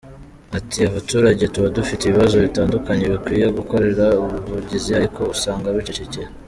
[0.57, 6.27] Ati “Abaturage tuba dufite ibibazo bitandukanye bakwiye gukorera ubuvugizi ariko usanga bicecekeye.